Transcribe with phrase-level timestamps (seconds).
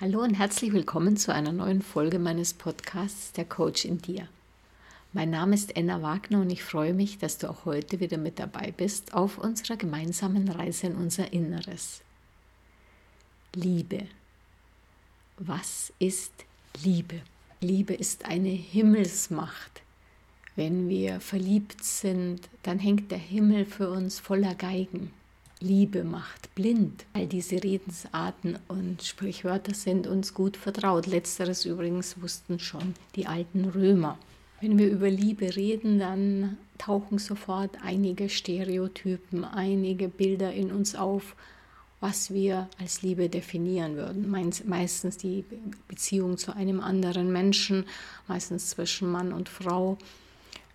[0.00, 4.28] Hallo und herzlich willkommen zu einer neuen Folge meines Podcasts Der Coach in dir.
[5.12, 8.38] Mein Name ist Enna Wagner und ich freue mich, dass du auch heute wieder mit
[8.38, 12.00] dabei bist auf unserer gemeinsamen Reise in unser Inneres.
[13.54, 14.06] Liebe.
[15.36, 16.32] Was ist
[16.82, 17.20] Liebe?
[17.60, 19.82] Liebe ist eine Himmelsmacht.
[20.56, 25.12] Wenn wir verliebt sind, dann hängt der Himmel für uns voller Geigen.
[25.60, 27.04] Liebe macht blind.
[27.12, 31.06] All diese Redensarten und Sprichwörter sind uns gut vertraut.
[31.06, 34.18] Letzteres übrigens wussten schon die alten Römer.
[34.62, 41.36] Wenn wir über Liebe reden, dann tauchen sofort einige Stereotypen, einige Bilder in uns auf,
[42.00, 44.30] was wir als Liebe definieren würden.
[44.30, 45.44] Meistens die
[45.88, 47.84] Beziehung zu einem anderen Menschen,
[48.28, 49.98] meistens zwischen Mann und Frau.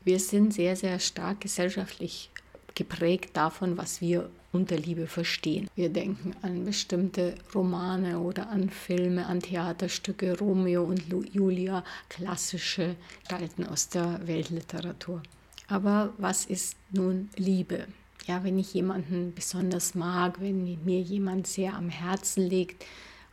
[0.03, 2.29] Wir sind sehr, sehr stark gesellschaftlich
[2.75, 5.67] geprägt davon, was wir unter Liebe verstehen.
[5.75, 11.03] Wir denken an bestimmte Romane oder an Filme, an Theaterstücke, Romeo und
[11.33, 15.21] Julia, klassische Gestalten aus der Weltliteratur.
[15.67, 17.87] Aber was ist nun Liebe?
[18.27, 22.85] Ja, wenn ich jemanden besonders mag, wenn mir jemand sehr am Herzen liegt,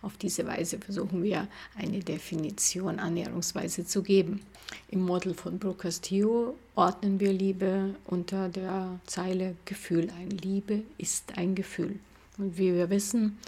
[0.03, 4.41] auf diese Weise versuchen wir eine Definition Annäherungsweise zu geben.
[4.89, 10.30] Im Model von Castillo ordnen wir Liebe unter der Zeile Gefühl ein.
[10.30, 11.98] Liebe ist ein Gefühl.
[12.39, 13.39] Und wie wir wissen,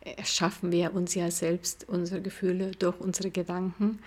[0.00, 3.98] erschaffen wir uns ja selbst unsere Gefühle durch unsere Gedanken.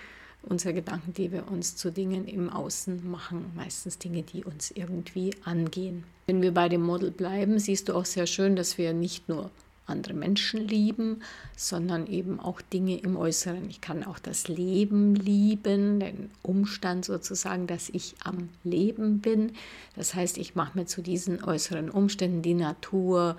[0.41, 5.31] Unsere Gedanken, die wir uns zu Dingen im Außen machen, meistens Dinge, die uns irgendwie
[5.43, 6.05] angehen.
[6.27, 9.51] Wenn wir bei dem Model bleiben, siehst du auch sehr schön, dass wir nicht nur
[9.89, 11.21] andere Menschen lieben,
[11.55, 13.69] sondern eben auch Dinge im Äußeren.
[13.69, 19.53] Ich kann auch das Leben lieben, den Umstand sozusagen, dass ich am Leben bin.
[19.95, 23.35] Das heißt, ich mache mir zu diesen äußeren Umständen die Natur,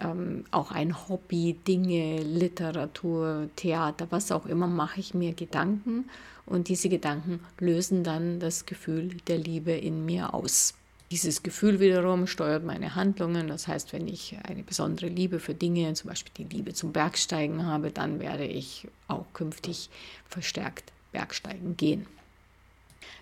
[0.00, 6.06] ähm, auch ein Hobby, Dinge, Literatur, Theater, was auch immer, mache ich mir Gedanken
[6.46, 10.74] und diese Gedanken lösen dann das Gefühl der Liebe in mir aus.
[11.12, 13.46] Dieses Gefühl wiederum steuert meine Handlungen.
[13.46, 17.66] Das heißt, wenn ich eine besondere Liebe für Dinge, zum Beispiel die Liebe zum Bergsteigen
[17.66, 19.90] habe, dann werde ich auch künftig
[20.26, 22.06] verstärkt Bergsteigen gehen.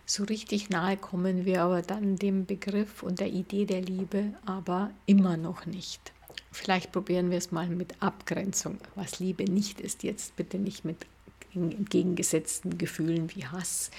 [0.06, 4.92] So richtig nahe kommen wir aber dann dem Begriff und der Idee der Liebe aber
[5.06, 6.12] immer noch nicht.
[6.52, 10.04] Vielleicht probieren wir es mal mit Abgrenzung, was Liebe nicht ist.
[10.04, 11.06] Jetzt bitte nicht mit
[11.52, 13.90] entgegengesetzten Gefühlen wie Hass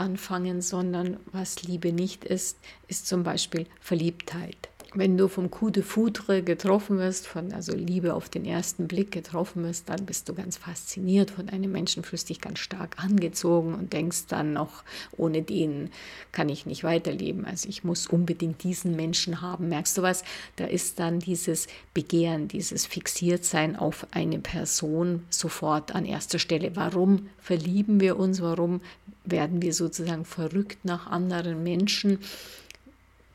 [0.00, 2.58] anfangen, sondern was Liebe nicht ist,
[2.88, 4.68] ist zum Beispiel Verliebtheit.
[4.98, 9.12] Wenn du vom Coup de Foudre getroffen wirst, von also Liebe auf den ersten Blick
[9.12, 13.74] getroffen wirst, dann bist du ganz fasziniert von einem Menschen, fühlst dich ganz stark angezogen
[13.74, 14.84] und denkst dann noch,
[15.18, 15.90] ohne den
[16.32, 17.44] kann ich nicht weiterleben.
[17.44, 19.68] Also ich muss unbedingt diesen Menschen haben.
[19.68, 20.24] Merkst du was?
[20.56, 26.74] Da ist dann dieses Begehren, dieses Fixiertsein auf eine Person sofort an erster Stelle.
[26.74, 28.40] Warum verlieben wir uns?
[28.40, 28.80] Warum
[29.26, 32.18] werden wir sozusagen verrückt nach anderen Menschen?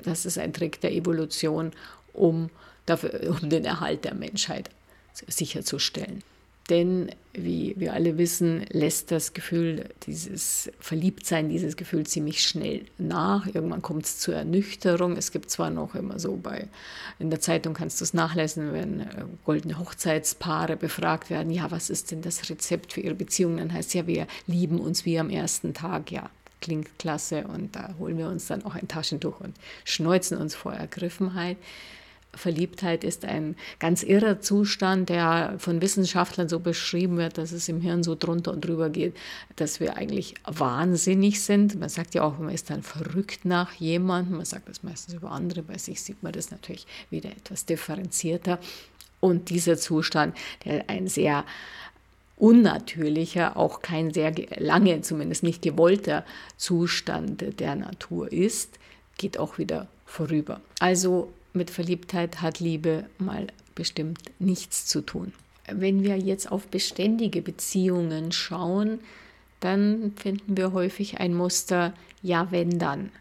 [0.04, 1.72] Das ist ein Trick der Evolution,
[2.14, 2.50] um,
[2.86, 4.70] dafür, um den Erhalt der Menschheit
[5.28, 6.24] sicherzustellen.
[6.70, 13.46] Denn, wie wir alle wissen, lässt das Gefühl, dieses Verliebtsein, dieses Gefühl ziemlich schnell nach.
[13.48, 15.18] Irgendwann kommt es zur Ernüchterung.
[15.18, 16.70] Es gibt zwar noch immer so bei,
[17.20, 19.06] in der Zeitung kannst du es nachlesen, wenn äh,
[19.44, 23.58] goldene Hochzeitspaare befragt werden, ja, was ist denn das Rezept für ihre Beziehung?
[23.58, 26.10] Dann heißt es ja, wir lieben uns wie am ersten Tag.
[26.10, 26.30] Ja,
[26.62, 30.74] klingt klasse und da holen wir uns dann auch ein Taschentuch und schneuzen uns vor
[30.74, 31.58] Ergriffenheit.
[32.34, 37.82] Verliebtheit ist ein ganz irrer Zustand, der von Wissenschaftlern so beschrieben wird, dass es im
[37.82, 39.18] Hirn so drunter und drüber geht,
[39.58, 41.78] dass wir eigentlich wahnsinnig sind.
[41.80, 44.38] Man sagt ja auch, man ist dann verrückt nach jemandem.
[44.38, 45.62] Man sagt das meistens über andere.
[45.62, 48.60] Bei sich sieht man das natürlich wieder etwas differenzierter.
[49.20, 50.36] Und dieser Zustand,
[50.66, 51.46] der ein sehr
[52.42, 56.26] unnatürlicher, auch kein sehr lange, zumindest nicht gewollter
[56.58, 58.80] Zustand der Natur ist,
[59.18, 60.60] geht auch wieder vorüber.
[60.80, 65.34] Also mit Verliebtheit hat Liebe mal bestimmt nichts zu tun.
[65.72, 69.00] Wenn wir jetzt auf beständige Beziehungen schauen,
[69.60, 71.94] dann finden wir häufig ein Muster,
[72.24, 73.12] ja, wenn dann.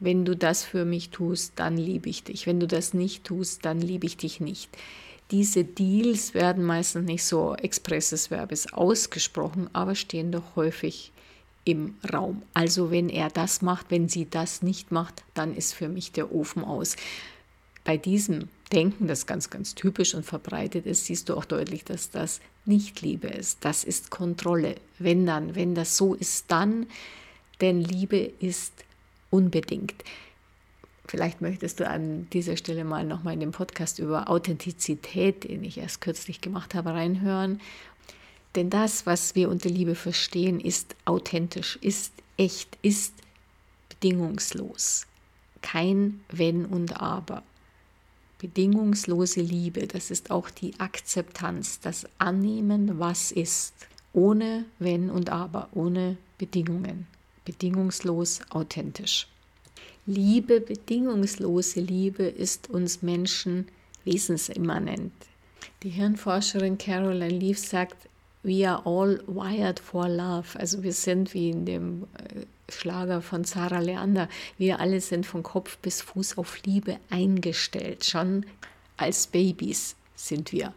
[0.00, 2.48] Wenn du das für mich tust, dann liebe ich dich.
[2.48, 4.68] Wenn du das nicht tust, dann liebe ich dich nicht.
[5.30, 11.12] Diese Deals werden meistens nicht so expresses Verbes ausgesprochen, aber stehen doch häufig
[11.64, 12.42] im Raum.
[12.54, 16.32] Also wenn er das macht, wenn sie das nicht macht, dann ist für mich der
[16.32, 16.94] Ofen aus.
[17.82, 22.10] Bei diesem Denken, das ganz, ganz typisch und verbreitet ist, siehst du auch deutlich, dass
[22.10, 23.64] das nicht Liebe ist.
[23.64, 24.76] Das ist Kontrolle.
[24.98, 26.86] Wenn dann, wenn das so ist, dann,
[27.60, 28.72] denn Liebe ist
[29.30, 29.94] unbedingt.
[31.08, 35.78] Vielleicht möchtest du an dieser Stelle mal nochmal in den Podcast über Authentizität, den ich
[35.78, 37.60] erst kürzlich gemacht habe, reinhören.
[38.56, 43.14] Denn das, was wir unter Liebe verstehen, ist authentisch, ist echt, ist
[43.88, 45.06] bedingungslos.
[45.62, 47.42] Kein Wenn und Aber.
[48.38, 53.74] Bedingungslose Liebe, das ist auch die Akzeptanz, das Annehmen, was ist,
[54.12, 57.06] ohne Wenn und Aber, ohne Bedingungen,
[57.44, 59.28] bedingungslos authentisch.
[60.06, 63.66] Liebe, bedingungslose Liebe ist uns Menschen
[64.04, 65.12] wesensimmanent.
[65.82, 68.08] Die Hirnforscherin Caroline Leaf sagt,
[68.44, 70.56] we are all wired for love.
[70.58, 75.42] Also wir sind wie in dem äh, Schlager von Sarah Leander, wir alle sind von
[75.42, 78.04] Kopf bis Fuß auf Liebe eingestellt.
[78.04, 78.46] Schon
[78.96, 80.72] als Babys sind wir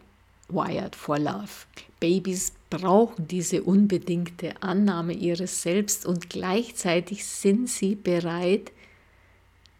[0.48, 1.66] wired for love.
[2.00, 8.72] Babys brauchen diese unbedingte Annahme ihres Selbst und gleichzeitig sind sie bereit,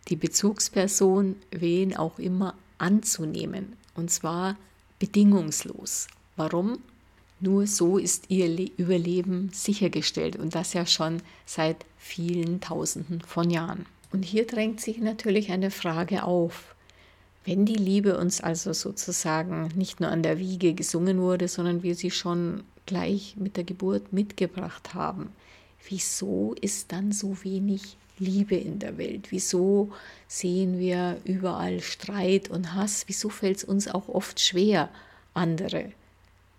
[0.09, 3.77] die Bezugsperson, wen auch immer, anzunehmen.
[3.95, 4.57] Und zwar
[4.99, 6.09] bedingungslos.
[6.37, 6.79] Warum?
[7.41, 13.87] Nur so ist ihr Überleben sichergestellt und das ja schon seit vielen Tausenden von Jahren.
[14.13, 16.75] Und hier drängt sich natürlich eine Frage auf.
[17.45, 21.95] Wenn die Liebe uns also sozusagen nicht nur an der Wiege gesungen wurde, sondern wir
[21.95, 25.31] sie schon gleich mit der Geburt mitgebracht haben,
[25.89, 29.31] wieso ist dann so wenig Liebe in der Welt?
[29.31, 29.91] Wieso
[30.29, 33.05] sehen wir überall Streit und Hass?
[33.09, 34.91] Wieso fällt es uns auch oft schwer,
[35.35, 35.93] andere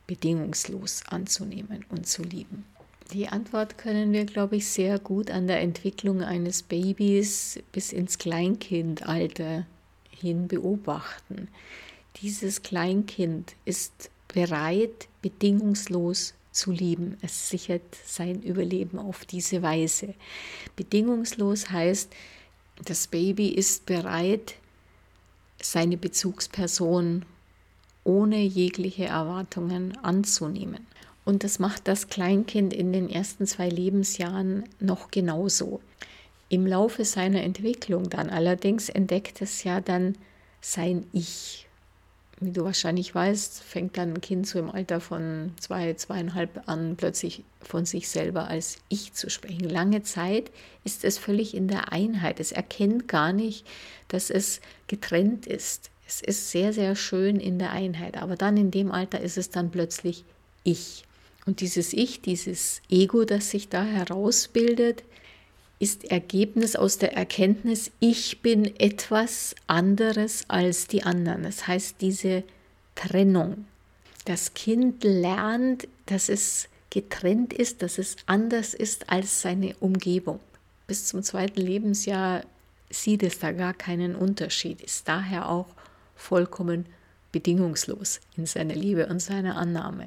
[0.08, 2.66] bedingungslos anzunehmen und zu lieben?
[3.14, 8.18] Die Antwort können wir, glaube ich, sehr gut an der Entwicklung eines Babys bis ins
[8.18, 9.66] Kleinkindalter
[10.10, 11.50] hin beobachten.
[12.22, 17.18] Dieses Kleinkind ist bereit, bedingungslos zu lieben.
[17.22, 20.14] Es sichert sein Überleben auf diese Weise.
[20.76, 22.12] Bedingungslos heißt,
[22.86, 24.56] das Baby ist bereit,
[25.62, 27.26] seine Bezugsperson
[28.04, 30.88] ohne jegliche Erwartungen anzunehmen.
[31.24, 35.80] Und das macht das Kleinkind in den ersten zwei Lebensjahren noch genauso.
[36.50, 40.18] Im Laufe seiner Entwicklung dann allerdings entdeckt es ja dann
[40.60, 41.68] sein Ich.
[42.44, 46.96] Wie du wahrscheinlich weißt, fängt dann ein Kind so im Alter von zwei, zweieinhalb an,
[46.98, 49.70] plötzlich von sich selber als Ich zu sprechen.
[49.70, 50.50] Lange Zeit
[50.84, 52.40] ist es völlig in der Einheit.
[52.40, 53.68] Es erkennt gar nicht,
[54.08, 55.92] dass es getrennt ist.
[56.08, 58.18] Es ist sehr, sehr schön in der Einheit.
[58.18, 60.26] Aber dann in dem Alter ist es dann plötzlich
[60.64, 61.04] Ich.
[61.46, 65.04] Und dieses Ich, dieses Ego, das sich da herausbildet,
[65.82, 71.42] ist Ergebnis aus der Erkenntnis, ich bin etwas anderes als die anderen.
[71.42, 72.44] Das heißt, diese
[72.94, 73.66] Trennung.
[74.26, 80.40] Das Kind lernt, dass es getrennt ist, dass es anders ist als seine Umgebung.
[80.86, 82.44] Bis zum zweiten Lebensjahr
[82.92, 85.68] sieht es da gar keinen Unterschied, ist daher auch
[86.16, 86.86] vollkommen
[87.32, 90.06] bedingungslos in seiner Liebe und seiner Annahme.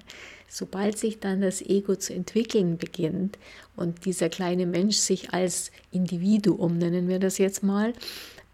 [0.49, 3.39] Sobald sich dann das Ego zu entwickeln beginnt
[3.77, 7.93] und dieser kleine Mensch sich als Individuum, nennen wir das jetzt mal,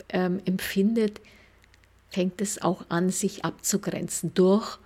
[0.08, 1.20] ähm, empfindet,
[2.08, 4.78] fängt es auch an, sich abzugrenzen durch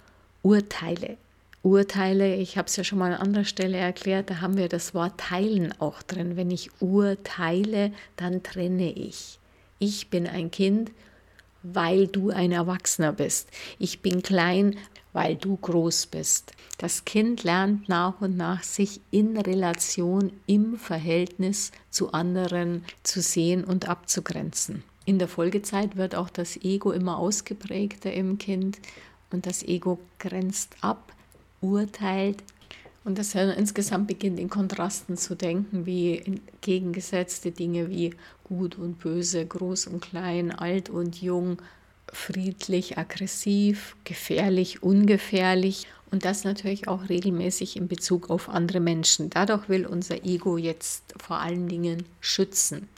[0.43, 1.17] Urteile.
[1.63, 4.93] Urteile, ich habe es ja schon mal an anderer Stelle erklärt, da haben wir das
[4.93, 6.37] Wort teilen auch drin.
[6.37, 9.39] Wenn ich urteile, dann trenne ich.
[9.79, 10.91] Ich bin ein Kind
[11.65, 13.49] weil du ein Erwachsener bist.
[13.79, 14.77] Ich bin klein,
[15.15, 16.53] weil du groß bist.
[16.77, 23.65] Das Kind lernt nach und nach, sich in Relation, im Verhältnis zu anderen zu sehen
[23.65, 24.83] und abzugrenzen.
[25.07, 28.79] In der Folgezeit wird auch das Ego immer ausgeprägter im Kind
[29.31, 31.13] und das Ego grenzt ab,
[31.63, 32.43] urteilt,
[33.05, 38.99] und das Hirn insgesamt beginnt in Kontrasten zu denken, wie entgegengesetzte Dinge wie gut und
[38.99, 41.59] böse, groß und klein, alt und jung,
[42.15, 45.87] friedlich, aggressiv, gefährlich, ungefährlich.
[46.11, 49.31] Und das natürlich auch regelmäßig in Bezug auf andere Menschen.
[49.31, 52.89] Dadurch will unser Ego jetzt vor allen Dingen schützen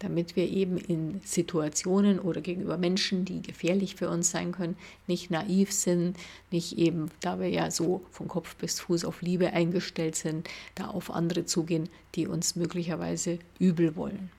[0.00, 4.76] damit wir eben in Situationen oder gegenüber Menschen, die gefährlich für uns sein können,
[5.06, 6.16] nicht naiv sind,
[6.50, 10.88] nicht eben, da wir ja so von Kopf bis Fuß auf Liebe eingestellt sind, da
[10.88, 14.30] auf andere zugehen, die uns möglicherweise übel wollen.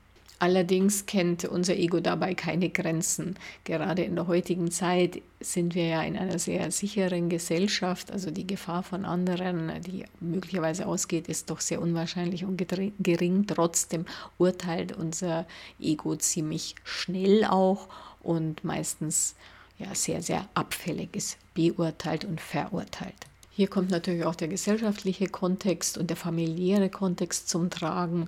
[0.41, 3.35] Allerdings kennt unser Ego dabei keine Grenzen.
[3.63, 8.09] Gerade in der heutigen Zeit sind wir ja in einer sehr sicheren Gesellschaft.
[8.09, 13.45] Also die Gefahr von anderen, die möglicherweise ausgeht, ist doch sehr unwahrscheinlich und gering.
[13.45, 14.05] Trotzdem
[14.39, 15.45] urteilt unser
[15.79, 17.87] Ego ziemlich schnell auch
[18.23, 19.35] und meistens
[19.77, 23.27] ja sehr, sehr abfällig ist, beurteilt und verurteilt.
[23.51, 28.27] Hier kommt natürlich auch der gesellschaftliche Kontext und der familiäre Kontext zum Tragen.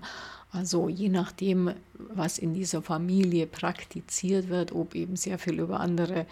[0.54, 6.28] Also je nachdem, was in dieser Familie praktiziert wird, ob eben sehr viel über andere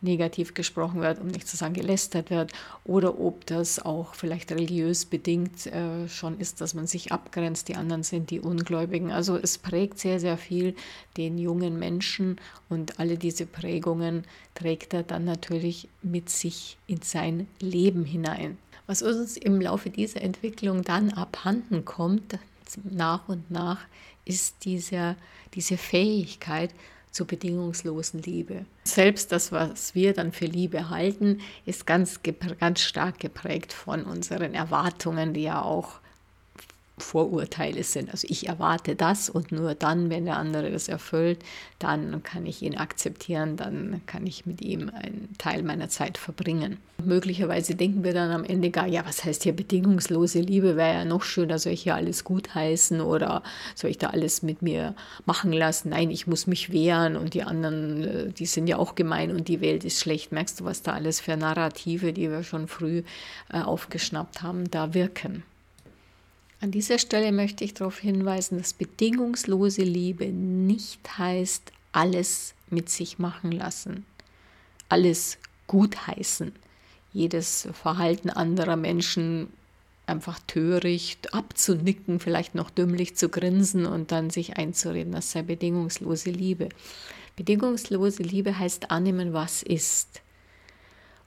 [0.00, 2.52] negativ gesprochen wird, um nicht zu sagen gelästert wird,
[2.84, 7.76] oder ob das auch vielleicht religiös bedingt äh, schon ist, dass man sich abgrenzt, die
[7.76, 9.10] anderen sind die Ungläubigen.
[9.10, 10.74] Also es prägt sehr, sehr viel
[11.16, 17.48] den jungen Menschen und alle diese Prägungen trägt er dann natürlich mit sich in sein
[17.60, 18.56] Leben hinein.
[18.86, 22.38] Was uns im Laufe dieser Entwicklung dann abhanden kommt,
[22.84, 23.80] nach und nach,
[24.24, 25.16] ist diese,
[25.54, 26.74] diese Fähigkeit,
[27.10, 28.64] zur bedingungslosen Liebe.
[28.84, 32.20] Selbst das, was wir dann für Liebe halten, ist ganz,
[32.60, 36.00] ganz stark geprägt von unseren Erwartungen, die ja auch
[37.02, 38.10] Vorurteile sind.
[38.10, 41.38] Also ich erwarte das und nur dann, wenn der andere das erfüllt,
[41.78, 46.78] dann kann ich ihn akzeptieren, dann kann ich mit ihm einen Teil meiner Zeit verbringen.
[47.04, 50.76] Möglicherweise denken wir dann am Ende gar, ja, was heißt hier bedingungslose Liebe?
[50.76, 53.44] Wäre ja noch schöner, soll ich hier alles gutheißen oder
[53.76, 55.90] soll ich da alles mit mir machen lassen?
[55.90, 59.46] Nein, ich muss mich wehren und die anderen, äh, die sind ja auch gemein und
[59.46, 60.32] die Welt ist schlecht.
[60.32, 63.04] Merkst du, was da alles für Narrative, die wir schon früh
[63.52, 65.44] äh, aufgeschnappt haben, da wirken?
[66.60, 73.18] An dieser Stelle möchte ich darauf hinweisen, dass bedingungslose Liebe nicht heißt, alles mit sich
[73.18, 74.04] machen lassen,
[74.88, 75.38] alles
[75.68, 76.52] gutheißen,
[77.12, 79.48] jedes Verhalten anderer Menschen
[80.06, 86.30] einfach töricht abzunicken, vielleicht noch dümmlich zu grinsen und dann sich einzureden, das sei bedingungslose
[86.30, 86.70] Liebe.
[87.36, 90.22] Bedingungslose Liebe heißt annehmen, was ist.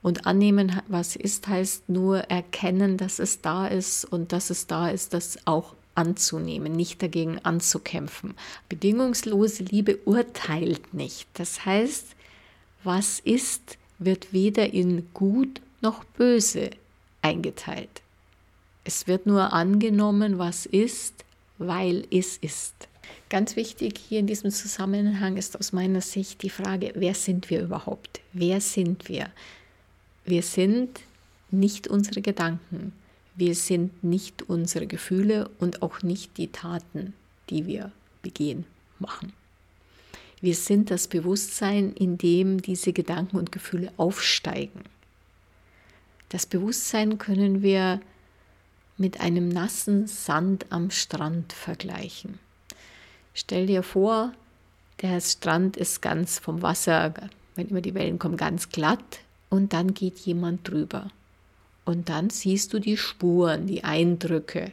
[0.02, 4.90] Und annehmen, was ist, heißt nur erkennen, dass es da ist und dass es da
[4.90, 8.34] ist, das auch anzunehmen, nicht dagegen anzukämpfen.
[8.68, 11.28] Bedingungslose Liebe urteilt nicht.
[11.34, 12.16] Das heißt,
[12.82, 16.70] was ist, wird weder in gut noch böse
[17.20, 18.02] eingeteilt.
[18.84, 21.24] Es wird nur angenommen, was ist,
[21.58, 22.74] weil es ist.
[23.28, 27.62] Ganz wichtig hier in diesem Zusammenhang ist aus meiner Sicht die Frage, wer sind wir
[27.62, 28.20] überhaupt?
[28.32, 29.30] Wer sind wir?
[30.24, 31.00] Wir sind
[31.50, 32.92] nicht unsere Gedanken,
[33.34, 37.14] wir sind nicht unsere Gefühle und auch nicht die Taten,
[37.50, 37.90] die wir
[38.22, 38.64] begehen,
[38.98, 39.32] machen.
[40.40, 44.82] Wir sind das Bewusstsein, in dem diese Gedanken und Gefühle aufsteigen.
[46.28, 48.00] Das Bewusstsein können wir
[48.98, 52.38] mit einem nassen Sand am Strand vergleichen.
[53.34, 54.32] Stell dir vor,
[55.00, 57.14] der Strand ist ganz vom Wasser,
[57.54, 59.20] wenn immer die Wellen kommen, ganz glatt
[59.52, 61.10] und dann geht jemand drüber.
[61.84, 64.72] Und dann siehst du die Spuren, die Eindrücke.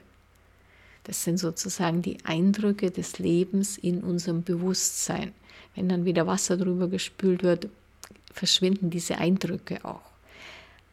[1.03, 5.33] Das sind sozusagen die Eindrücke des Lebens in unserem Bewusstsein.
[5.75, 7.67] Wenn dann wieder Wasser drüber gespült wird,
[8.31, 10.00] verschwinden diese Eindrücke auch.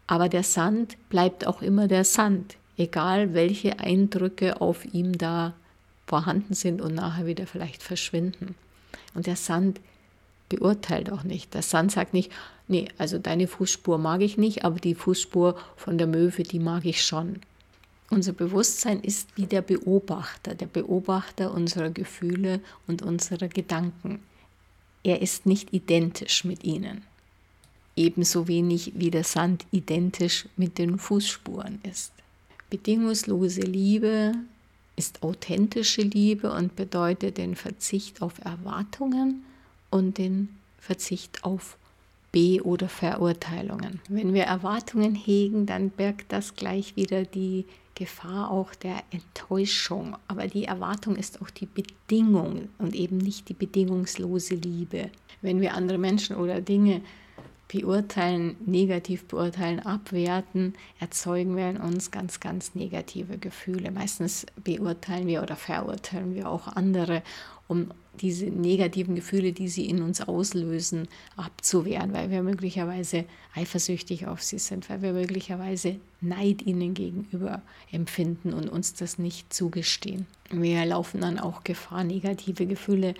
[0.08, 5.54] Aber der Sand bleibt auch immer der Sand, egal welche Eindrücke auf ihm da
[6.08, 8.56] vorhanden sind und nachher wieder vielleicht verschwinden.
[9.14, 9.78] Und der Sand
[10.48, 11.54] beurteilt auch nicht.
[11.54, 12.30] Der Sand sagt nicht,
[12.68, 16.84] nee, also deine Fußspur mag ich nicht, aber die Fußspur von der Möwe, die mag
[16.84, 17.40] ich schon.
[18.08, 24.20] Unser Bewusstsein ist wie der Beobachter, der Beobachter unserer Gefühle und unserer Gedanken.
[25.02, 27.02] Er ist nicht identisch mit ihnen.
[27.96, 32.12] Ebenso wenig wie der Sand identisch mit den Fußspuren ist.
[32.70, 34.32] Bedingungslose Liebe
[34.96, 39.44] ist authentische Liebe und bedeutet den Verzicht auf Erwartungen
[39.96, 40.48] und den
[40.78, 41.76] Verzicht auf
[42.32, 44.00] Be- oder Verurteilungen.
[44.08, 50.16] Wenn wir Erwartungen hegen, dann birgt das gleich wieder die Gefahr auch der Enttäuschung.
[50.28, 55.10] Aber die Erwartung ist auch die Bedingung und eben nicht die bedingungslose Liebe.
[55.40, 57.00] Wenn wir andere Menschen oder Dinge
[57.68, 63.90] beurteilen, negativ beurteilen, abwerten, erzeugen wir in uns ganz, ganz negative Gefühle.
[63.90, 67.22] Meistens beurteilen wir oder verurteilen wir auch andere,
[67.66, 74.42] um diese negativen Gefühle, die sie in uns auslösen, abzuwehren, weil wir möglicherweise eifersüchtig auf
[74.42, 80.26] sie sind, weil wir möglicherweise Neid ihnen gegenüber empfinden und uns das nicht zugestehen.
[80.50, 83.14] Wir laufen dann auch Gefahr, negative Gefühle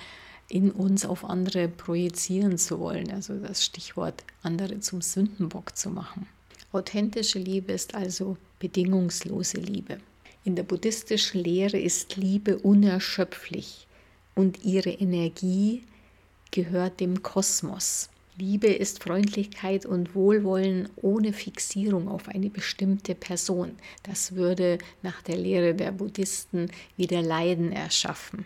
[0.48, 6.26] in uns auf andere projizieren zu wollen, also das Stichwort andere zum Sündenbock zu machen.
[6.72, 9.98] Authentische Liebe ist also bedingungslose Liebe.
[10.44, 13.85] In der buddhistischen Lehre ist Liebe unerschöpflich
[14.36, 15.82] und ihre Energie
[16.52, 18.08] gehört dem Kosmos.
[18.38, 23.72] Liebe ist Freundlichkeit und Wohlwollen ohne Fixierung auf eine bestimmte Person.
[24.02, 28.44] Das würde nach der Lehre der Buddhisten wieder Leiden erschaffen.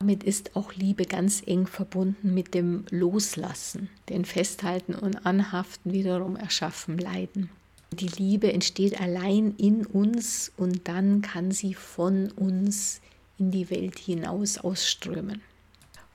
[0.00, 6.36] Damit ist auch Liebe ganz eng verbunden mit dem Loslassen, denn Festhalten und Anhaften wiederum
[6.36, 7.50] erschaffen Leiden.
[7.92, 13.00] Die Liebe entsteht allein in uns und dann kann sie von uns
[13.40, 15.42] in die Welt hinaus ausströmen.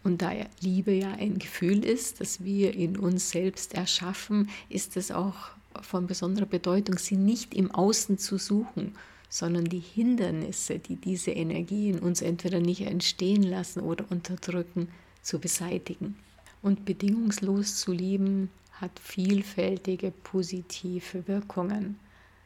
[0.03, 5.11] Und da Liebe ja ein Gefühl ist, das wir in uns selbst erschaffen, ist es
[5.11, 5.35] auch
[5.81, 8.93] von besonderer Bedeutung, sie nicht im Außen zu suchen,
[9.29, 14.87] sondern die Hindernisse, die diese Energie in uns entweder nicht entstehen lassen oder unterdrücken,
[15.23, 16.15] zu beseitigen.
[16.61, 21.99] Und bedingungslos zu lieben hat vielfältige positive Wirkungen.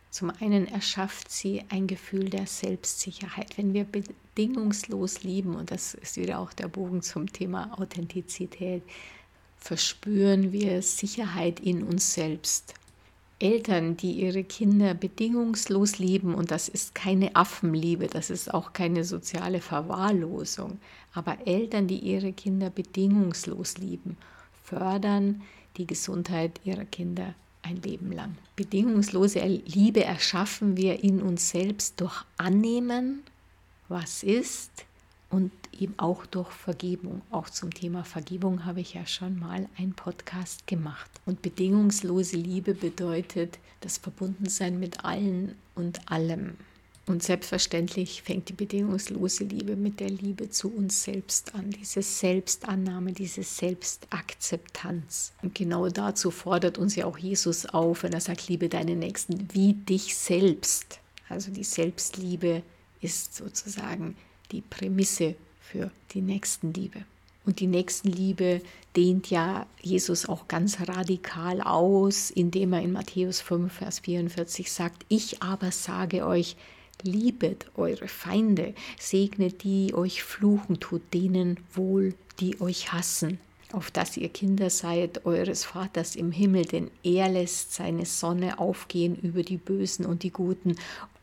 [0.10, 3.58] Zum einen erschafft sie ein Gefühl der Selbstsicherheit.
[3.58, 8.82] Wenn wir bedingungslos lieben, und das ist wieder auch der Bogen zum Thema Authentizität,
[9.58, 12.74] verspüren wir Sicherheit in uns selbst.
[13.42, 19.06] Eltern, die ihre Kinder bedingungslos lieben, und das ist keine Affenliebe, das ist auch keine
[19.06, 20.80] soziale Verwahrlosung,
[21.14, 24.18] aber Eltern, die ihre Kinder bedingungslos lieben,
[24.64, 25.42] fördern
[25.78, 27.34] die Gesundheit ihrer Kinder
[27.70, 28.36] ein Leben lang.
[28.56, 33.22] Bedingungslose Liebe erschaffen wir in uns selbst durch Annehmen,
[33.88, 34.86] was ist,
[35.30, 37.22] und eben auch durch Vergebung.
[37.30, 41.10] Auch zum Thema Vergebung habe ich ja schon mal einen Podcast gemacht.
[41.28, 46.58] Und bedingungslose Liebe bedeutet das Verbundensein mit allen und allem.
[47.10, 53.14] Und selbstverständlich fängt die bedingungslose Liebe mit der Liebe zu uns selbst an, diese Selbstannahme,
[53.14, 55.34] diese Selbstakzeptanz.
[55.42, 59.48] Und genau dazu fordert uns ja auch Jesus auf, wenn er sagt, liebe deine Nächsten
[59.54, 61.00] wie dich selbst.
[61.28, 62.62] Also die Selbstliebe
[63.02, 64.16] ist sozusagen
[64.52, 67.06] die Prämisse für die Nächstenliebe.
[67.44, 68.62] Und die Nächstenliebe
[68.96, 75.08] dehnt ja Jesus auch ganz radikal aus, indem er in Matthäus 5, Vers 44 sagt,
[75.10, 76.56] ich aber sage euch,
[77.04, 83.40] liebet eure Feinde, segnet die euch fluchen, tut denen wohl, die euch hassen,
[83.72, 89.16] auf dass ihr Kinder seid eures Vaters im Himmel, denn er lässt seine Sonne aufgehen
[89.16, 90.76] über die Bösen und die Guten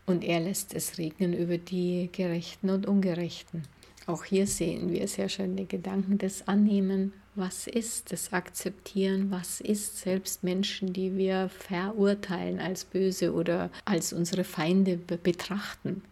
[0.06, 3.64] und er lässt es regnen über die Gerechten und Ungerechten.
[4.06, 9.60] Auch hier sehen wir sehr schön die Gedanken des Annehmen, was ist, des Akzeptieren, was
[9.60, 16.02] ist, selbst Menschen, die wir verurteilen als böse oder als unsere Feinde betrachten.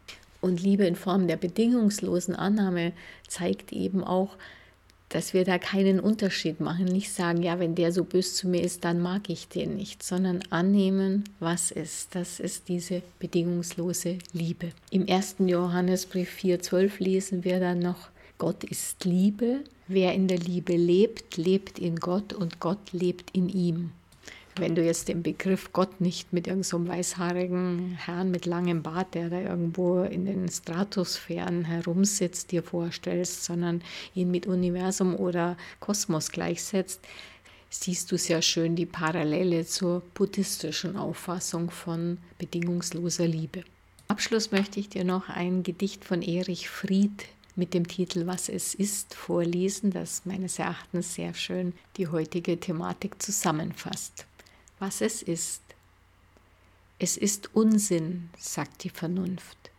[0.41, 2.93] Und Liebe in Form der bedingungslosen Annahme
[3.27, 4.37] zeigt eben auch,
[5.09, 8.63] dass wir da keinen Unterschied machen, nicht sagen, ja, wenn der so böse zu mir
[8.63, 12.17] ist, dann mag ich den nicht, sondern annehmen, was ist.
[12.17, 14.71] Das ist diese bedingungslose Liebe.
[14.91, 19.65] Im ersten Johannesbrief 4,12 lesen wir dann noch, Gott ist Liebe.
[19.87, 23.93] Wer in der Liebe lebt, lebt in Gott und Gott lebt in ihm.
[24.57, 29.15] Wenn du jetzt den Begriff Gott nicht mit irgendeinem so weißhaarigen Herrn mit langem Bart,
[29.15, 33.83] der da irgendwo in den Stratosphären herumsitzt, dir vorstellst, sondern
[34.15, 37.01] ihn mit Universum oder Kosmos gleichsetzt,
[37.69, 43.65] siehst du sehr schön die Parallele zur buddhistischen Auffassung von bedingungsloser Liebe.
[44.07, 47.25] Abschluss möchte ich dir noch ein Gedicht von Erich Fried
[47.57, 53.23] mit dem Titel Was es ist vorlesen, das meines Erachtens sehr schön die heutige Thematik
[53.23, 54.27] zusammenfasst
[54.85, 55.63] was es ist.
[56.99, 59.71] Es ist Unsinn, sagt die Vernunft.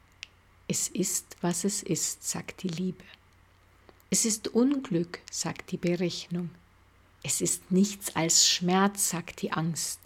[0.68, 3.04] Es ist, was es ist, sagt die Liebe.
[4.10, 6.50] Es ist Unglück, sagt die Berechnung.
[7.22, 10.00] Es ist nichts als Schmerz, sagt die Angst.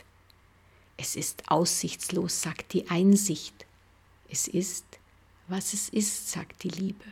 [0.98, 3.66] Es ist aussichtslos, sagt die Einsicht.
[4.28, 4.86] Es ist,
[5.48, 7.06] was es ist, sagt die Liebe.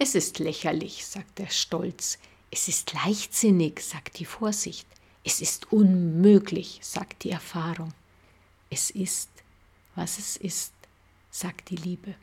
[0.00, 2.18] Es ist lächerlich, sagt der Stolz.
[2.52, 4.86] Es ist leichtsinnig, sagt die Vorsicht.
[5.24, 7.92] Es ist unmöglich, sagt die Erfahrung.
[8.70, 9.28] Es ist,
[9.96, 10.72] was es ist,
[11.32, 12.14] sagt die Liebe.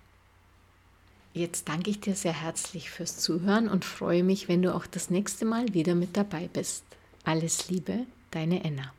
[1.34, 5.10] Jetzt danke ich dir sehr herzlich fürs Zuhören und freue mich, wenn du auch das
[5.10, 6.86] nächste Mal wieder mit dabei bist.
[7.26, 8.94] Alles Liebe, deine Enna.